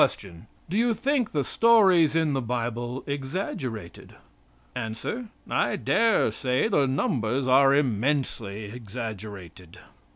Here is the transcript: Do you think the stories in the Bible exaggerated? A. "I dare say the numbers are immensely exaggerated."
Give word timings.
Do 0.67 0.79
you 0.79 0.95
think 0.95 1.31
the 1.31 1.43
stories 1.43 2.15
in 2.15 2.33
the 2.33 2.41
Bible 2.41 3.03
exaggerated? 3.05 4.15
A. 4.75 4.91
"I 5.47 5.75
dare 5.75 6.31
say 6.31 6.67
the 6.67 6.87
numbers 6.87 7.45
are 7.45 7.75
immensely 7.75 8.63
exaggerated." 8.63 9.77